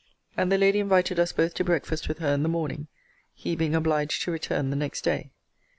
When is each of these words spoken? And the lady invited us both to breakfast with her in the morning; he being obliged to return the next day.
And 0.35 0.51
the 0.51 0.57
lady 0.57 0.79
invited 0.79 1.19
us 1.19 1.31
both 1.31 1.53
to 1.53 1.63
breakfast 1.63 2.07
with 2.07 2.17
her 2.17 2.33
in 2.33 2.41
the 2.41 2.49
morning; 2.49 2.87
he 3.35 3.55
being 3.55 3.75
obliged 3.75 4.23
to 4.23 4.31
return 4.31 4.71
the 4.71 4.75
next 4.75 5.01
day. 5.01 5.29